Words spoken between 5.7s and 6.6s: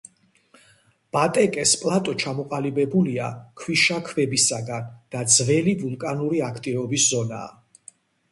ვულკანური